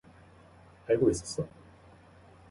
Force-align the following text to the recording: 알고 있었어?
알고 0.87 1.11
있었어? 1.11 1.47